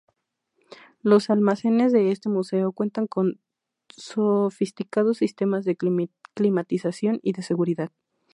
[1.03, 3.39] Los almacenes de este museo cuentan con
[3.87, 5.77] sofisticados sistemas de
[6.33, 7.91] climatización y de seguridad.